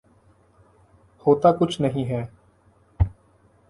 [1.25, 2.25] ہوتا کچھ نہیں ہے۔